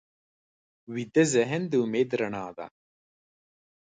ویده 0.93 1.23
ذهن 1.33 1.61
د 1.71 1.73
امید 1.83 2.09
رڼا 2.19 2.47
ده 2.57 2.67